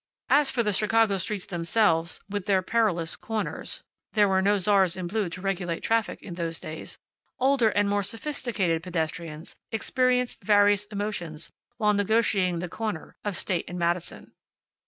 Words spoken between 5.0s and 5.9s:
blue to regulate